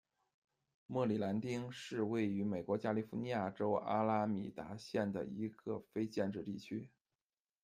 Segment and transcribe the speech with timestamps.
[0.87, 6.89] 莫里兰丁是位于美国加利福尼亚州阿拉米达县的一个非建制地区。